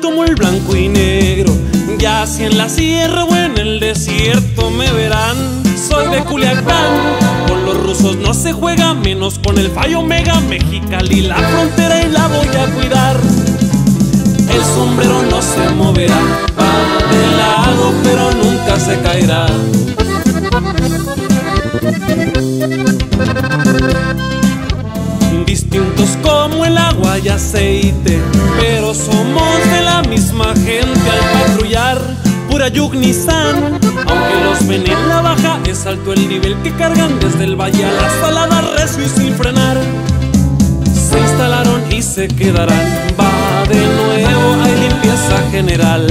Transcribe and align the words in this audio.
Como 0.00 0.24
el 0.24 0.34
blanco 0.34 0.76
y 0.76 0.88
negro. 0.88 1.52
Ya 1.98 2.26
si 2.26 2.44
en 2.44 2.58
la 2.58 2.68
sierra 2.68 3.24
o 3.24 3.34
en 3.34 3.56
el 3.56 3.80
desierto 3.80 4.70
me 4.70 4.92
verán. 4.92 5.36
Soy 5.76 6.08
de 6.08 6.22
Culiacán, 6.24 6.92
con 7.48 7.64
los 7.64 7.82
rusos 7.82 8.16
no 8.16 8.34
se 8.34 8.52
juega, 8.52 8.94
menos 8.94 9.38
con 9.38 9.58
el 9.58 9.70
fallo 9.70 10.02
mega 10.02 10.40
Mexicali, 10.40 11.22
la 11.22 11.36
frontera 11.36 12.02
y 12.02 12.10
la 12.10 12.26
voy 12.28 12.48
a 12.48 12.66
cuidar. 12.74 13.16
El 14.50 14.64
sombrero 14.64 15.22
no 15.30 15.40
se 15.42 15.70
moverá, 15.74 16.20
va 16.58 16.72
de 17.10 17.36
lado 17.36 17.94
pero 18.02 18.30
nunca 18.32 18.78
se 18.78 19.00
caerá. 19.00 19.46
Distintos 25.46 26.10
como 26.22 26.64
el 26.64 26.78
agua 26.78 27.18
y 27.18 27.28
aceite, 27.28 28.20
al 30.94 31.48
patrullar. 31.48 31.98
Pura 32.50 32.68
Yugnisan, 32.68 33.80
aunque 34.06 34.44
los 34.44 34.66
ven 34.66 34.86
en 34.86 35.08
la 35.08 35.20
baja, 35.20 35.58
es 35.66 35.86
alto 35.86 36.12
el 36.12 36.28
nivel 36.28 36.54
que 36.62 36.72
cargan 36.72 37.18
desde 37.18 37.44
el 37.44 37.56
valle 37.56 37.84
a 37.84 37.92
la 37.92 38.10
salada, 38.20 38.60
recio 38.78 39.04
y 39.04 39.08
sin 39.08 39.34
frenar. 39.34 39.76
Se 40.94 41.18
instalaron 41.18 41.82
y 41.90 42.02
se 42.02 42.28
quedarán, 42.28 42.86
va 43.18 43.64
de 43.68 43.76
nuevo, 43.76 44.62
hay 44.62 44.88
limpieza 44.88 45.50
general. 45.50 46.06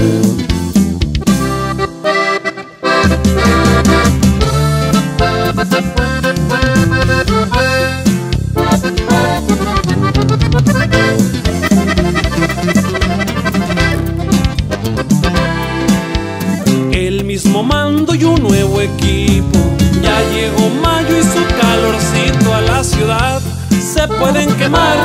Mismo 17.54 17.64
mando 17.64 18.16
y 18.16 18.24
un 18.24 18.42
nuevo 18.42 18.82
equipo. 18.82 19.60
Ya 20.02 20.20
llegó 20.34 20.70
mayo 20.82 21.20
y 21.20 21.22
su 21.22 21.46
calorcito 21.62 22.52
a 22.52 22.62
la 22.62 22.84
ciudad. 22.84 23.42
Se 23.70 24.08
pueden 24.08 24.52
quemar. 24.56 24.98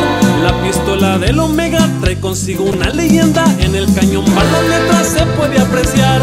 La 0.43 0.59
pistola 0.63 1.19
del 1.19 1.39
Omega 1.41 1.87
trae 2.01 2.19
consigo 2.19 2.65
una 2.65 2.89
leyenda. 2.89 3.45
En 3.61 3.75
el 3.75 3.93
cañón 3.93 4.25
las 4.35 4.63
letras, 4.67 5.09
se 5.09 5.27
puede 5.37 5.61
apreciar. 5.61 6.23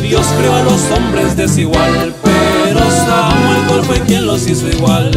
Dios 0.00 0.26
creó 0.38 0.54
a 0.54 0.62
los 0.62 0.80
hombres 0.96 1.36
desigual, 1.36 2.14
pero 2.22 2.80
Samuel 2.90 3.84
fue 3.84 4.00
quien 4.00 4.26
los 4.26 4.48
hizo 4.48 4.66
igual. 4.66 5.10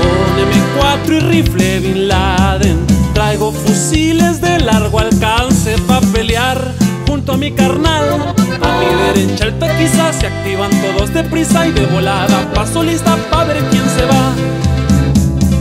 Con 0.00 1.06
M4 1.06 1.08
y 1.08 1.20
rifle 1.20 1.80
Bin 1.80 2.08
Laden 2.08 2.91
Traigo 3.32 3.50
fusiles 3.50 4.42
de 4.42 4.58
largo 4.58 4.98
alcance 4.98 5.74
pa' 5.88 6.02
pelear 6.12 6.60
junto 7.08 7.32
a 7.32 7.36
mi 7.38 7.50
carnal. 7.50 8.34
A 8.60 8.78
mi 8.78 8.84
derecha 9.06 9.46
el 9.46 9.58
taquiza 9.58 10.12
se 10.12 10.26
activan 10.26 10.70
todos 10.82 11.14
deprisa 11.14 11.66
y 11.66 11.72
de 11.72 11.86
volada 11.86 12.52
Paso 12.54 12.82
lista 12.82 13.16
pa' 13.30 13.44
ver 13.44 13.64
quién 13.70 13.88
se 13.88 14.04
va. 14.04 14.34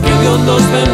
Que 0.03 0.21
Dios 0.21 0.41
los 0.41 0.61
bendiga 0.69 0.90